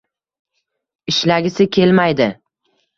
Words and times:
Ishlagisi 1.15 1.71
kelmaydi 1.79 2.33